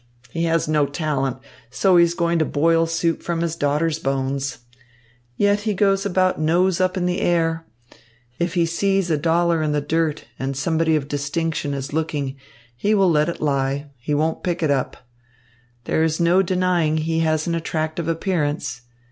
[0.31, 1.37] He has no talent,
[1.69, 4.57] so he is going to boil soup from his daughter's bones.
[5.37, 7.67] Yet he goes about nose up in the air.
[8.39, 12.35] If he sees a dollar in the dirt and somebody of distinction is looking,
[12.75, 13.91] he will let it lie.
[13.97, 14.97] He won't pick it up.
[15.83, 18.81] There is no denying he has an attractive appearance.